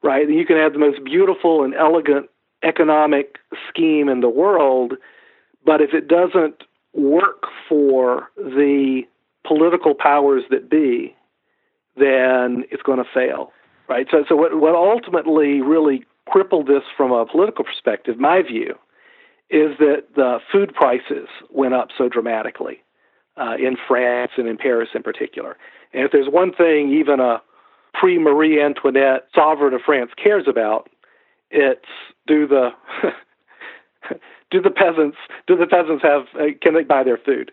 [0.04, 0.30] right?
[0.30, 2.30] You can have the most beautiful and elegant
[2.64, 3.38] economic
[3.70, 4.94] scheme in the world,
[5.66, 9.02] but if it doesn't work for the
[9.48, 11.16] political powers that be,
[11.98, 13.52] then it's going to fail,
[13.88, 14.08] right?
[14.12, 18.76] So, so what, what ultimately really crippled this from a political perspective, my view,
[19.50, 22.82] is that the food prices went up so dramatically
[23.38, 25.58] uh, in France and in Paris in particular.
[25.94, 27.42] And if there's one thing even a
[27.94, 30.90] pre Marie Antoinette sovereign of France cares about,
[31.52, 31.86] it's
[32.28, 32.70] do the
[34.52, 35.18] do the peasants
[35.48, 37.52] do the peasants have uh, can they buy their food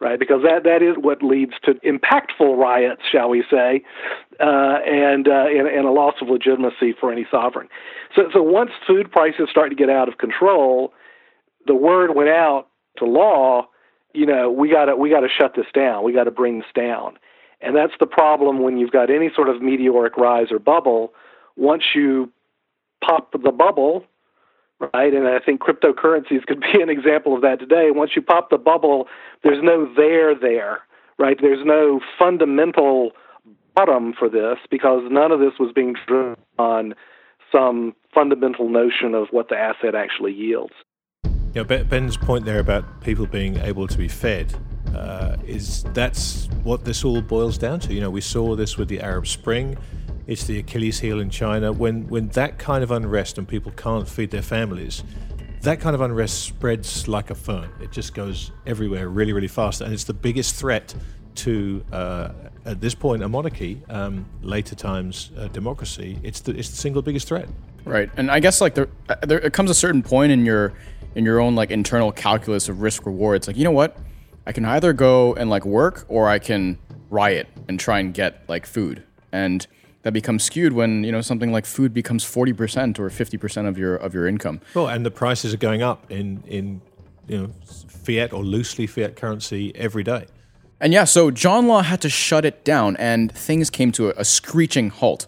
[0.00, 3.82] right because that that is what leads to impactful riots shall we say
[4.40, 7.68] uh, and, uh, and and a loss of legitimacy for any sovereign
[8.14, 10.92] so so once food prices start to get out of control
[11.66, 13.66] the word went out to law
[14.14, 16.04] you know, we got to we got to shut this down.
[16.04, 17.18] We got to bring this down.
[17.60, 21.12] And that's the problem when you've got any sort of meteoric rise or bubble.
[21.56, 22.30] Once you
[23.02, 24.04] pop the bubble,
[24.92, 25.12] right?
[25.12, 27.90] And I think cryptocurrencies could be an example of that today.
[27.90, 29.08] Once you pop the bubble,
[29.42, 30.80] there's no there there,
[31.18, 31.38] right?
[31.40, 33.12] There's no fundamental
[33.74, 36.94] bottom for this because none of this was being driven on
[37.50, 40.74] some fundamental notion of what the asset actually yields.
[41.54, 44.52] You know, Ben's point there about people being able to be fed
[44.92, 47.94] uh, is that's what this all boils down to.
[47.94, 49.76] You know, we saw this with the Arab Spring.
[50.26, 51.70] It's the Achilles heel in China.
[51.70, 55.04] When when that kind of unrest and people can't feed their families,
[55.60, 57.70] that kind of unrest spreads like a fern.
[57.80, 60.92] It just goes everywhere really, really fast, and it's the biggest threat
[61.36, 62.30] to uh,
[62.64, 67.02] at this point a monarchy, um, later times a democracy, it's the, it's the single
[67.02, 67.48] biggest threat.
[67.84, 70.72] Right, and I guess like there, uh, there it comes a certain point in your
[71.14, 73.36] in your own like internal calculus of risk reward.
[73.36, 73.98] It's like you know what,
[74.46, 76.78] I can either go and like work or I can
[77.10, 79.66] riot and try and get like food, and
[80.02, 83.66] that becomes skewed when you know something like food becomes forty percent or fifty percent
[83.66, 84.60] of your of your income.
[84.74, 86.80] Well, and the prices are going up in in
[87.26, 90.26] you know fiat or loosely fiat currency every day.
[90.80, 94.14] And yeah, so John Law had to shut it down, and things came to a,
[94.18, 95.26] a screeching halt.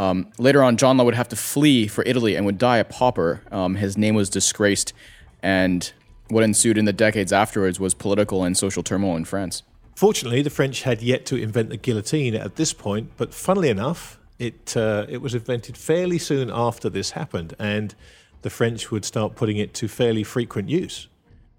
[0.00, 2.84] Um, later on, John Law would have to flee for Italy and would die a
[2.84, 3.42] pauper.
[3.52, 4.94] Um, his name was disgraced,
[5.42, 5.92] and
[6.28, 9.62] what ensued in the decades afterwards was political and social turmoil in France.
[9.94, 14.18] Fortunately, the French had yet to invent the guillotine at this point, but funnily enough,
[14.38, 17.94] it uh, it was invented fairly soon after this happened, and
[18.40, 21.08] the French would start putting it to fairly frequent use.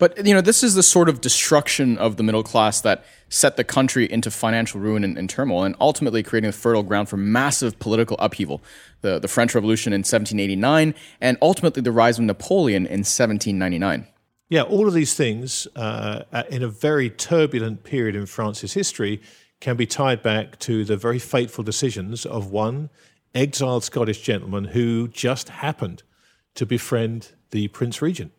[0.02, 3.56] But you know, this is the sort of destruction of the middle class that set
[3.56, 7.18] the country into financial ruin and, and, turmoil, and ultimately creating a fertile ground for
[7.18, 8.64] massive political upheaval.
[9.02, 14.08] The the French Revolution in 1789, and ultimately the rise of Napoleon in 1799.
[14.50, 19.22] Yeah, all of these things uh, in a very turbulent period in France's history
[19.60, 22.90] can be tied back to the very fateful decisions of one
[23.36, 26.02] exiled Scottish gentleman who just happened
[26.56, 28.32] to befriend the Prince Regent.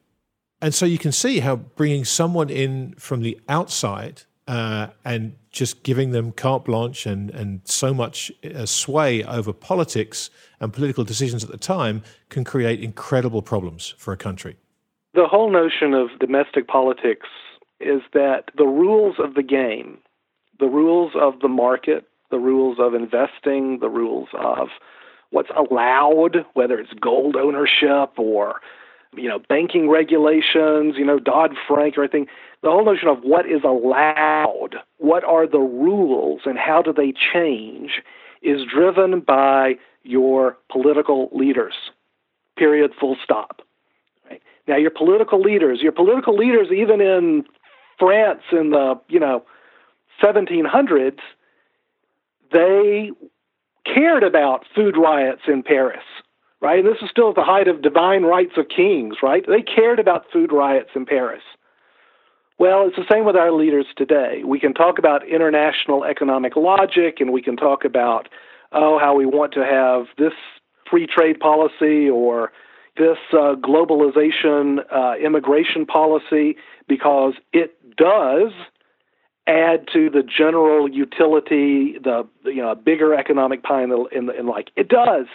[0.62, 5.82] And so you can see how bringing someone in from the outside uh, and just
[5.82, 11.42] giving them carte blanche and, and so much uh, sway over politics and political decisions
[11.42, 14.56] at the time can create incredible problems for a country.
[15.14, 17.26] The whole notion of domestic politics
[17.80, 19.98] is that the rules of the game,
[20.60, 24.68] the rules of the market, the rules of investing, the rules of
[25.30, 28.60] what's allowed, whether it's gold ownership or
[29.14, 32.26] you know, banking regulations, you know, Dodd Frank or anything.
[32.62, 37.12] The whole notion of what is allowed, what are the rules, and how do they
[37.12, 38.02] change
[38.40, 41.74] is driven by your political leaders.
[42.56, 43.62] Period, full stop.
[44.28, 44.42] Right?
[44.66, 47.44] Now, your political leaders, your political leaders, even in
[47.98, 49.44] France in the, you know,
[50.22, 51.18] 1700s,
[52.52, 53.10] they
[53.84, 56.04] cared about food riots in Paris
[56.62, 56.78] right?
[56.78, 59.44] And this is still at the height of divine rights of kings, right?
[59.46, 61.42] They cared about food riots in Paris.
[62.58, 64.42] Well, it's the same with our leaders today.
[64.46, 68.28] We can talk about international economic logic and we can talk about,
[68.70, 70.34] oh, how we want to have this
[70.88, 72.52] free trade policy or
[72.96, 78.52] this uh, globalization uh, immigration policy because it does
[79.48, 84.38] add to the general utility, the you know bigger economic pie in the in, the,
[84.38, 85.26] in like it does.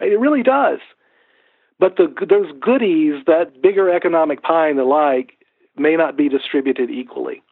[0.00, 0.80] It really does.
[1.78, 5.32] But the, those goodies, that bigger economic pie and the like,
[5.76, 7.42] may not be distributed equally.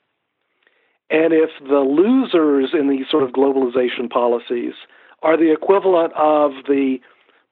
[1.11, 4.74] And if the losers in these sort of globalization policies
[5.22, 6.98] are the equivalent of the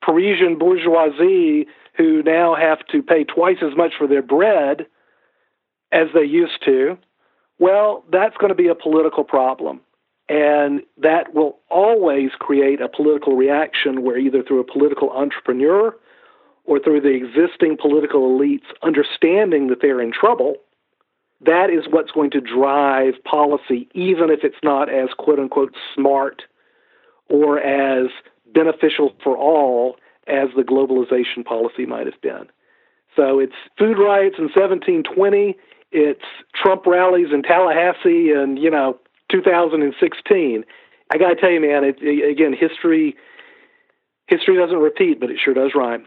[0.01, 4.87] Parisian bourgeoisie who now have to pay twice as much for their bread
[5.93, 6.97] as they used to,
[7.59, 9.81] well, that's going to be a political problem.
[10.31, 15.93] And that will always create a political reaction where either through a political entrepreneur
[16.65, 20.55] or through the existing political elites understanding that they're in trouble,
[21.41, 26.43] that is what's going to drive policy, even if it's not as quote unquote smart
[27.29, 28.09] or as
[28.55, 29.97] beneficial for all
[30.29, 32.47] as the globalization policy might have been.
[33.17, 35.57] So it's food riots in 1720,
[35.91, 36.23] it's
[36.55, 38.97] Trump rallies in Tallahassee and, you know,
[39.31, 40.65] 2016.
[41.13, 41.97] I got to tell you, man, it,
[42.31, 43.17] again, history
[44.27, 46.07] history doesn't repeat, but it sure does rhyme.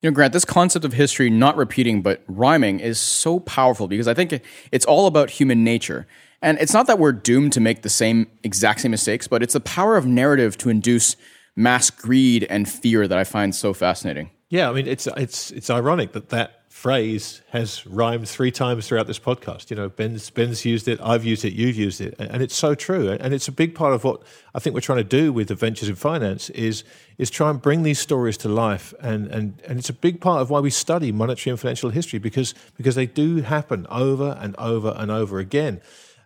[0.00, 4.08] You know, Grant, this concept of history not repeating but rhyming is so powerful because
[4.08, 6.06] I think it's all about human nature.
[6.42, 9.54] And it's not that we're doomed to make the same exact same mistakes, but it's
[9.54, 11.16] the power of narrative to induce
[11.56, 14.30] mass greed and fear that I find so fascinating.
[14.50, 19.06] Yeah, I mean, it's it's it's ironic that that phrase has rhymed three times throughout
[19.06, 19.70] this podcast.
[19.70, 22.74] You know, Ben's Ben's used it, I've used it, you've used it, and it's so
[22.74, 23.08] true.
[23.08, 24.20] And it's a big part of what
[24.54, 26.84] I think we're trying to do with Adventures in Finance is
[27.16, 28.92] is try and bring these stories to life.
[29.00, 32.18] And and and it's a big part of why we study monetary and financial history
[32.18, 35.80] because because they do happen over and over and over again.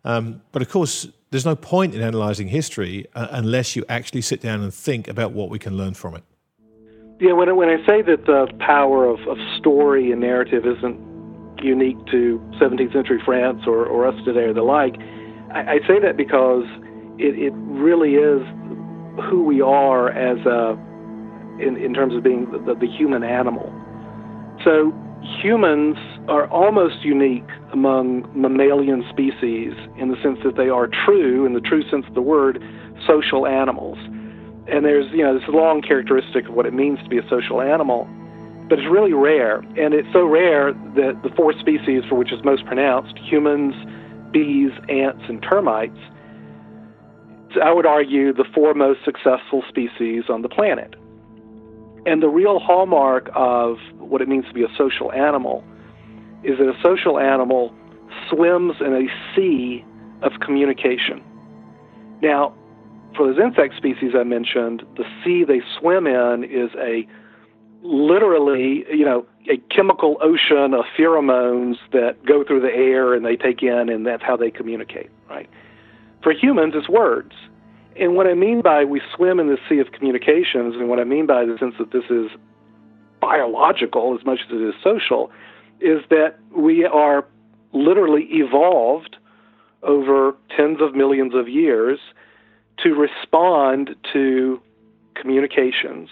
[0.05, 4.41] Um, but of course, there's no point in analyzing history uh, unless you actually sit
[4.41, 6.25] down and think about what we can learn from it.
[7.21, 11.59] Yeah, when I, when I say that the power of, of story and narrative isn't
[11.61, 14.95] unique to 17th century France or, or us today or the like,
[15.53, 16.63] I, I say that because
[17.19, 18.47] it, it really is
[19.29, 20.79] who we are as a,
[21.61, 23.67] in, in terms of being the, the human animal.
[24.63, 24.95] So
[25.43, 25.97] humans
[26.29, 31.61] are almost unique among mammalian species in the sense that they are true, in the
[31.61, 32.63] true sense of the word,
[33.09, 33.99] social animals.
[34.71, 37.61] And there's, you know, this long characteristic of what it means to be a social
[37.61, 38.09] animal,
[38.69, 39.59] but it's really rare.
[39.77, 43.75] And it's so rare that the four species for which it's most pronounced humans,
[44.33, 45.99] bees, ants, and termites
[47.63, 50.95] I would argue, the four most successful species on the planet.
[52.07, 55.65] And the real hallmark of what it means to be a social animal
[56.45, 57.75] is that a social animal
[58.31, 59.85] swims in a sea
[60.23, 61.23] of communication.
[62.23, 62.55] Now,
[63.17, 67.07] for those insect species I mentioned, the sea they swim in is a
[67.83, 73.37] literally, you know, a chemical ocean of pheromones that go through the air and they
[73.37, 75.49] take in, and that's how they communicate, right?
[76.23, 77.33] For humans, it's words.
[77.97, 81.05] And what I mean by we swim in the sea of communications, and what I
[81.05, 82.31] mean by the sense that this is
[83.21, 85.31] biological as much as it is social,
[85.81, 87.25] is that we are
[87.73, 89.17] literally evolved
[89.83, 91.99] over tens of millions of years
[92.83, 94.61] to respond to
[95.15, 96.09] communications,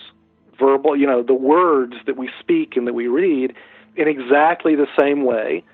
[0.58, 3.54] verbal, you know, the words that we speak and that we read
[3.96, 5.64] in exactly the same way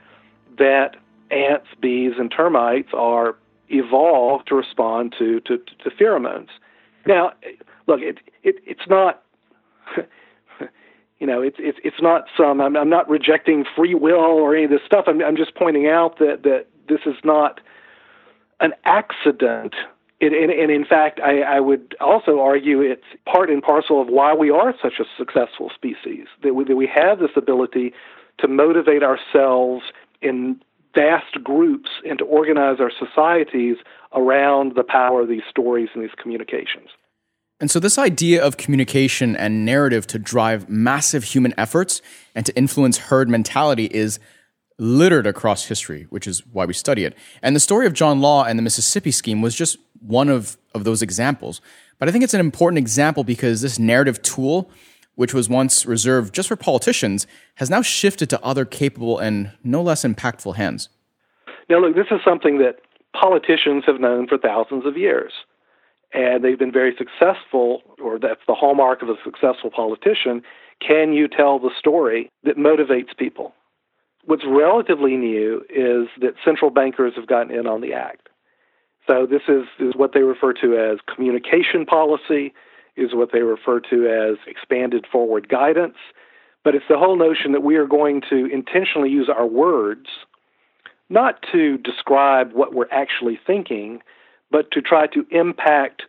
[0.59, 0.97] that
[1.31, 3.37] ants, bees, and termites are
[3.69, 6.49] evolved to respond to, to, to pheromones.
[7.07, 7.33] Now,
[7.87, 9.23] look, it, it, it's not,
[11.19, 14.65] you know, it's, it's, it's not some, I'm, I'm not rejecting free will or any
[14.65, 15.07] of this stuff.
[15.09, 17.61] I'm, I'm just pointing out that, that this is not
[18.61, 19.75] an accident.
[20.23, 24.07] It, and, and, in fact, I, I, would also argue it's part and parcel of
[24.07, 27.93] why we are such a successful species, that we, that we have this ability
[28.39, 29.83] to motivate ourselves
[30.21, 30.61] in
[30.95, 33.79] vast groups and to organize our societies
[34.15, 36.91] around the power of these stories and these communications.
[37.59, 42.01] And so, this idea of communication and narrative to drive massive human efforts
[42.37, 44.21] and to influence herd mentality is
[44.79, 47.15] littered across history, which is why we study it.
[47.43, 50.85] And the story of John Law and the Mississippi Scheme was just one of, of
[50.85, 51.61] those examples.
[51.99, 54.71] But I think it's an important example because this narrative tool
[55.15, 59.83] which was once reserved just for politicians, has now shifted to other capable and no
[59.83, 60.89] less impactful hands.
[61.69, 62.81] Now, look, this is something that
[63.13, 65.33] politicians have known for thousands of years.
[66.15, 70.43] And they've been very successful, or that's the hallmark of a successful politician.
[70.87, 73.55] Can you tell the story that motivates people?
[74.25, 78.29] What's relatively new is that central bankers have gotten in on the act.
[79.07, 82.55] So, this is, is what they refer to as communication policy
[82.97, 85.97] is what they refer to as expanded forward guidance.
[86.65, 90.07] But it's the whole notion that we are going to intentionally use our words
[91.09, 94.03] not to describe what we're actually thinking,
[94.51, 96.03] but to try to impact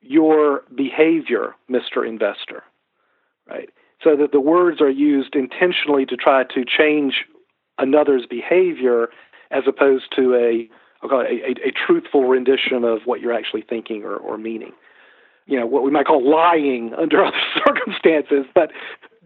[0.00, 2.06] your behavior, Mr.
[2.06, 2.62] Investor.
[3.48, 3.70] Right?
[4.02, 7.24] So that the words are used intentionally to try to change
[7.78, 9.08] another's behavior
[9.50, 10.68] as opposed to a,
[11.12, 14.72] a, a, a truthful rendition of what you're actually thinking or, or meaning.
[15.46, 17.36] You know what we might call lying under other
[17.66, 18.70] circumstances but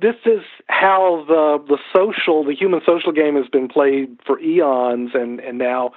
[0.00, 5.10] this is how the the social the human social game has been played for eons
[5.14, 5.92] and and now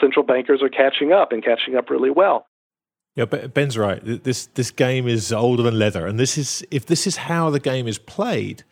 [0.00, 2.46] central bankers are catching up and catching up really well.
[3.16, 4.00] Yeah ben's right.
[4.04, 7.60] This this game is older than leather and this is if this is how the
[7.60, 8.64] game is played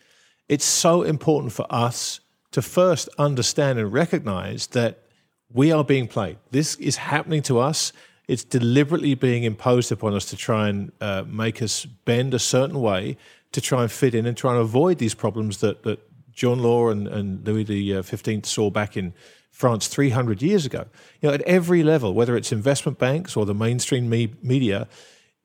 [0.47, 2.21] it's so important for us
[2.51, 5.03] to first understand and recognize that
[5.53, 6.37] we are being played.
[6.51, 7.91] This is happening to us.
[8.27, 12.79] It's deliberately being imposed upon us to try and uh, make us bend a certain
[12.79, 13.17] way
[13.51, 15.99] to try and fit in and try and avoid these problems that, that
[16.31, 17.65] John Law and, and Louis
[18.03, 19.13] XV uh, saw back in
[19.51, 20.85] France 300 years ago.
[21.21, 24.87] You know, at every level, whether it's investment banks or the mainstream me- media,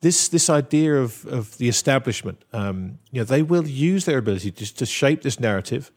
[0.03, 4.51] this this idea of, of the establishment, um, you know, they will use their ability
[4.53, 5.91] to, to shape this narrative,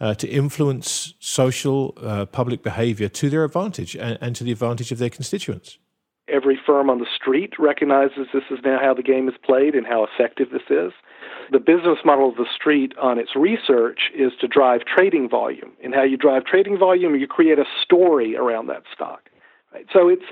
[0.00, 4.92] uh, to influence social uh, public behavior to their advantage and, and to the advantage
[4.92, 5.78] of their constituents
[6.28, 9.86] every firm on the street recognizes this is now how the game is played and
[9.86, 10.92] how effective this is.
[11.52, 15.72] The business model of the street on its research is to drive trading volume.
[15.82, 19.28] And how you drive trading volume, you create a story around that stock.
[19.72, 19.86] Right?
[19.92, 20.24] So it's,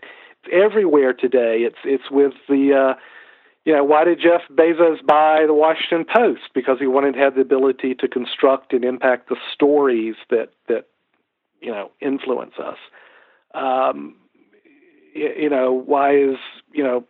[0.42, 1.58] it's everywhere today.
[1.60, 3.00] It's it's with the uh,
[3.64, 6.50] you know, why did Jeff Bezos buy the Washington Post?
[6.54, 10.86] Because he wanted to have the ability to construct and impact the stories that that
[11.60, 12.78] you know influence us.
[13.54, 14.16] Um,
[15.14, 16.36] you know, why is,
[16.72, 17.04] you know,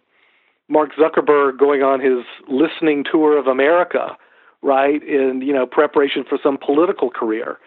[0.69, 4.17] Mark Zuckerberg going on his listening tour of America,
[4.63, 7.59] right, in, you know, preparation for some political career?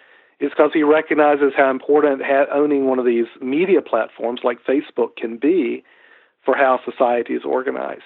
[0.42, 5.16] Is because he recognizes how important ha- owning one of these media platforms like Facebook
[5.16, 5.84] can be
[6.44, 8.04] for how society is organized.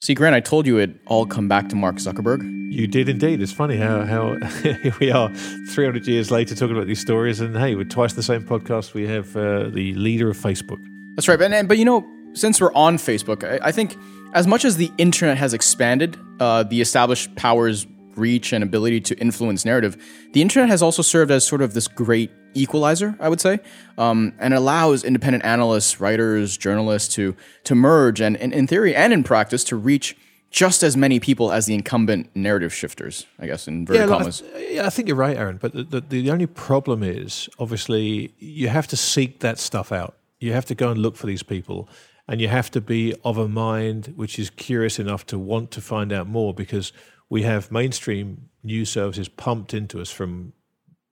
[0.00, 2.42] See, Grant, I told you it'd all come back to Mark Zuckerberg.
[2.72, 3.42] You did indeed.
[3.42, 7.40] It's funny how, how here we are 300 years later talking about these stories.
[7.40, 10.78] And hey, with twice the same podcast, we have uh, the leader of Facebook.
[11.16, 11.36] That's right.
[11.36, 13.96] But, but you know, since we're on Facebook, I, I think
[14.34, 17.84] as much as the internet has expanded uh, the established powers'
[18.14, 19.96] reach and ability to influence narrative,
[20.32, 22.30] the internet has also served as sort of this great
[22.60, 23.60] equalizer, I would say,
[23.96, 29.12] um, and allows independent analysts, writers, journalists to to merge and, and in theory and
[29.12, 30.16] in practice to reach
[30.50, 34.42] just as many people as the incumbent narrative shifters, I guess, in very yeah, commas.
[34.54, 35.58] I, yeah, I think you're right, Aaron.
[35.58, 40.16] But the, the, the only problem is, obviously, you have to seek that stuff out.
[40.40, 41.88] You have to go and look for these people,
[42.26, 45.80] and you have to be of a mind which is curious enough to want to
[45.80, 46.92] find out more because
[47.28, 50.52] we have mainstream news services pumped into us from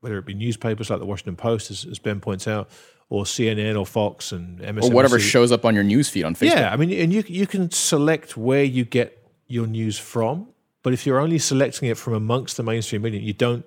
[0.06, 2.70] whether it be newspapers like the Washington Post, as, as Ben points out,
[3.08, 4.84] or CNN or Fox and MSNBC.
[4.84, 6.54] Or whatever shows up on your news feed on Facebook.
[6.54, 10.46] Yeah, I mean, and you you can select where you get your news from,
[10.84, 13.64] but if you're only selecting it from amongst the mainstream media, you don't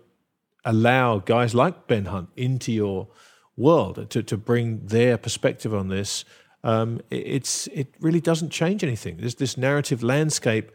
[0.63, 3.09] allow guys like Ben Hunt into your
[3.57, 6.23] world to, to bring their perspective on this.
[6.63, 9.17] Um, it, it's it really doesn't change anything.
[9.17, 10.71] This this narrative landscape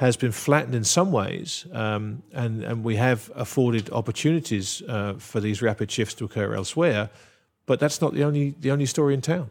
[0.00, 5.40] has been flattened in some ways, um, and and we have afforded opportunities uh, for
[5.40, 7.10] these rapid shifts to occur elsewhere.
[7.66, 9.50] But that's not the only the only story in town.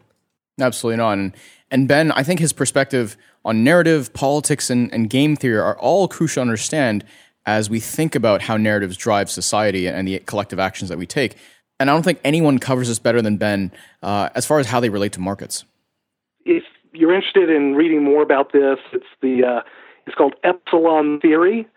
[0.60, 1.12] Absolutely not.
[1.12, 1.32] And,
[1.70, 6.08] and Ben, I think his perspective on narrative, politics, and, and game theory are all
[6.08, 7.04] crucial to understand
[7.46, 11.36] as we think about how narratives drive society and the collective actions that we take.
[11.78, 13.70] And I don't think anyone covers this better than Ben
[14.02, 15.64] uh, as far as how they relate to markets.
[16.44, 19.62] If you're interested in reading more about this, it's the uh,
[20.10, 21.68] it's called Epsilon Theory,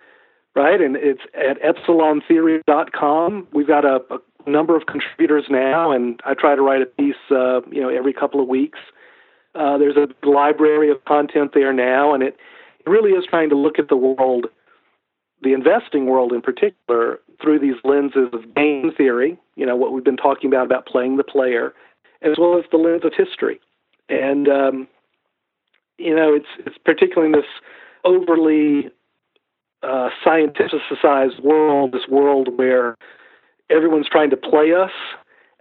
[0.55, 0.81] right?
[0.81, 3.47] And it's at epsilontheory.com.
[3.53, 7.15] We've got a, a number of contributors now, and I try to write a piece,
[7.29, 8.79] uh, you know, every couple of weeks.
[9.53, 12.37] Uh, there's a library of content there now, and it,
[12.79, 14.47] it really is trying to look at the world,
[15.43, 20.03] the investing world in particular, through these lenses of game theory, you know, what we've
[20.03, 21.71] been talking about, about playing the player,
[22.23, 23.59] as well as the lens of history.
[24.09, 24.87] And, um,
[25.99, 27.49] you know, it's, it's particularly in this
[28.03, 28.89] overly
[29.83, 32.95] uh, scientificized world, this world where
[33.69, 34.91] everyone's trying to play us.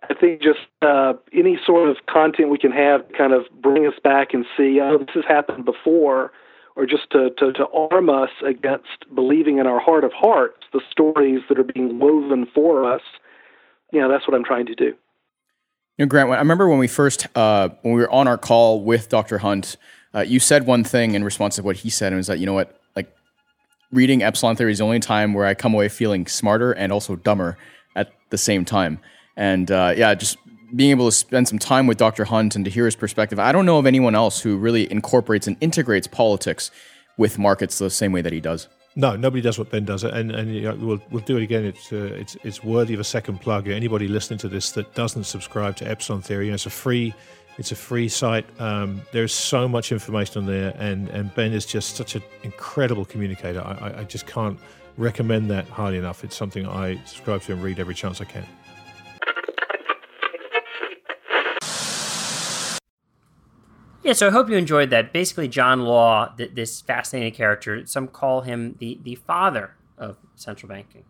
[0.09, 3.95] I think just uh, any sort of content we can have kind of bring us
[4.03, 6.32] back and see, oh, this has happened before,
[6.74, 10.80] or just to, to, to arm us against believing in our heart of hearts the
[10.90, 13.03] stories that are being woven for us.
[13.93, 14.95] You know, that's what I'm trying to do.
[15.99, 18.82] You know, Grant, I remember when we first, uh, when we were on our call
[18.82, 19.38] with Dr.
[19.38, 19.76] Hunt,
[20.14, 22.38] uh, you said one thing in response to what he said, and it was that,
[22.38, 23.14] you know what, like
[23.90, 27.16] reading Epsilon Theory is the only time where I come away feeling smarter and also
[27.16, 27.56] dumber
[27.96, 29.00] at the same time.
[29.36, 30.36] And uh, yeah, just
[30.74, 32.24] being able to spend some time with Dr.
[32.24, 33.38] Hunt and to hear his perspective.
[33.38, 36.70] I don't know of anyone else who really incorporates and integrates politics
[37.16, 38.68] with markets the same way that he does.
[38.94, 41.64] No, nobody does what Ben does, and and you know, we'll we'll do it again.
[41.64, 43.68] It's uh, it's it's worthy of a second plug.
[43.68, 47.14] Anybody listening to this that doesn't subscribe to Epsilon Theory, you know, it's a free
[47.59, 48.46] it's a free site.
[48.61, 53.05] Um, there's so much information on there, and and Ben is just such an incredible
[53.05, 53.61] communicator.
[53.61, 54.59] I, I just can't
[54.96, 56.24] recommend that highly enough.
[56.24, 58.46] It's something I subscribe to and read every chance I can.
[64.03, 65.12] Yeah, so I hope you enjoyed that.
[65.12, 70.68] Basically, John Law, th- this fascinating character, some call him the, the father of central
[70.68, 71.05] banking.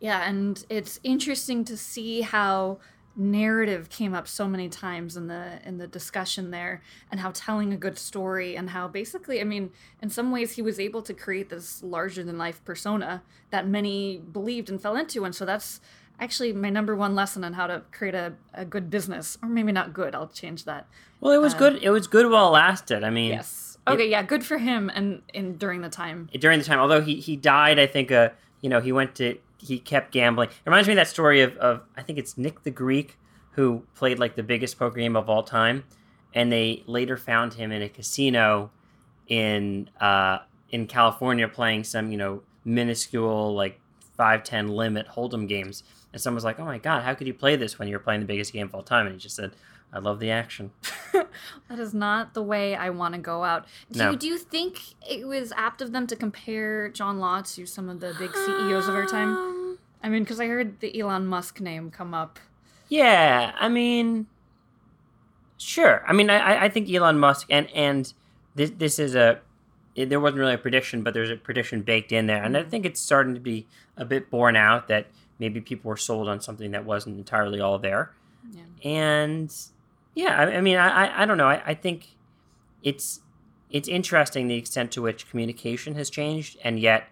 [0.00, 2.78] Yeah, and it's interesting to see how
[3.14, 7.70] narrative came up so many times in the in the discussion there and how telling
[7.70, 11.12] a good story and how basically i mean in some ways he was able to
[11.12, 15.24] create this larger than life persona that many believed and fell into.
[15.24, 15.80] And so that's
[16.18, 19.72] actually my number one lesson on how to create a, a good business or maybe
[19.72, 20.86] not good i'll change that.
[21.20, 23.04] Well it was uh, good it was good while it lasted.
[23.04, 23.78] I mean yes.
[23.86, 26.28] Okay it, yeah good for him and in during the time.
[26.32, 29.36] During the time although he he died i think uh you know he went to
[29.62, 30.48] he kept gambling.
[30.48, 33.16] It reminds me of that story of, of I think it's Nick the Greek
[33.52, 35.84] who played like the biggest poker game of all time,
[36.34, 38.70] and they later found him in a casino
[39.28, 40.38] in uh,
[40.70, 43.80] in California playing some you know minuscule like
[44.16, 47.34] five ten limit hold'em games, and someone was like, "Oh my god, how could you
[47.34, 49.52] play this when you're playing the biggest game of all time?" And he just said.
[49.92, 50.70] I love the action.
[51.12, 53.66] that is not the way I want to go out.
[53.90, 54.10] Do, no.
[54.12, 57.90] you, do you think it was apt of them to compare John Law to some
[57.90, 59.78] of the big CEOs of our time?
[60.02, 62.38] I mean, because I heard the Elon Musk name come up.
[62.88, 64.26] Yeah, I mean,
[65.58, 66.02] sure.
[66.06, 68.12] I mean, I, I think Elon Musk and and
[68.54, 69.40] this this is a
[69.94, 72.60] it, there wasn't really a prediction, but there's a prediction baked in there, and I
[72.60, 72.70] mm-hmm.
[72.70, 73.66] think it's starting to be
[73.96, 75.06] a bit borne out that
[75.38, 78.12] maybe people were sold on something that wasn't entirely all there.
[78.50, 78.62] Yeah.
[78.84, 79.54] And
[80.14, 81.48] yeah, I, I mean, I, I don't know.
[81.48, 82.08] I, I think
[82.82, 83.20] it's
[83.70, 87.08] it's interesting the extent to which communication has changed, and yet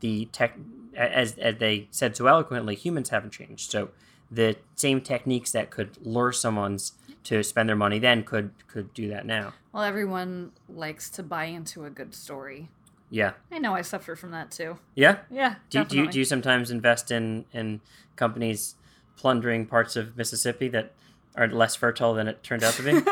[0.00, 0.56] the tech,
[0.96, 3.70] as as they said so eloquently, humans haven't changed.
[3.70, 3.90] So
[4.30, 6.92] the same techniques that could lure someone's
[7.24, 9.52] to spend their money then could could do that now.
[9.72, 12.68] Well, everyone likes to buy into a good story.
[13.10, 13.32] Yeah.
[13.50, 14.78] I know I suffer from that too.
[14.94, 15.18] Yeah.
[15.30, 15.56] Yeah.
[15.68, 17.80] Do, do you do you sometimes invest in in
[18.16, 18.76] companies
[19.16, 20.92] plundering parts of Mississippi that
[21.36, 23.00] are less fertile than it turned out to be?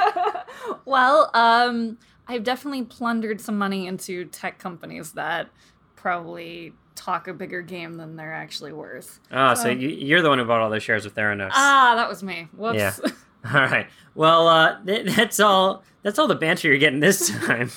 [0.84, 5.48] Well, um, I've definitely plundered some money into tech companies that
[5.96, 9.20] probably talk a bigger game than they're actually worth.
[9.30, 11.50] Ah, so you, you're the one who bought all those shares with Theranos.
[11.52, 12.48] Ah, that was me.
[12.56, 12.78] Whoops.
[12.78, 12.94] Yeah.
[13.54, 13.86] All right.
[14.14, 15.84] Well, uh, th- that's all.
[16.02, 17.70] That's all the banter you're getting this time.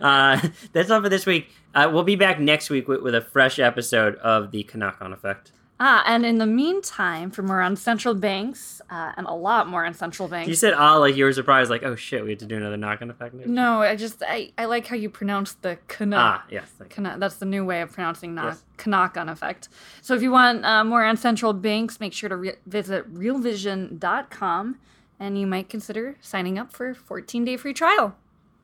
[0.00, 1.50] uh, that's all for this week.
[1.74, 5.52] Uh, we'll be back next week with, with a fresh episode of the Kanakon Effect.
[5.84, 9.84] Ah, and in the meantime, for more on central banks, uh, and a lot more
[9.84, 10.48] on central banks.
[10.48, 12.76] You said ah like you were surprised, like oh shit, we have to do another
[12.76, 13.34] knock-on effect.
[13.34, 16.16] Next no, I just I, I like how you pronounce the kana.
[16.18, 16.70] Ah, yes.
[16.88, 18.64] Kana, that's the new way of pronouncing knock, Yes.
[18.78, 19.68] Kanakon effect.
[20.00, 24.78] So if you want uh, more on central banks, make sure to re- visit realvision.com
[25.20, 28.16] and you might consider signing up for a 14 day free trial.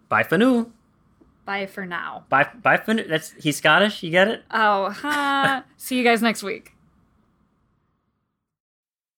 [0.08, 0.68] Bye for now.
[1.44, 2.24] Bye for now.
[2.28, 2.48] Bye.
[2.62, 2.94] Bye for.
[2.94, 4.02] That's he's Scottish.
[4.02, 4.42] You get it?
[4.50, 5.64] Oh, ha.
[5.76, 6.74] See you guys next week.